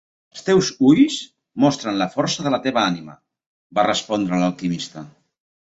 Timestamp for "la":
2.03-2.09, 2.57-2.61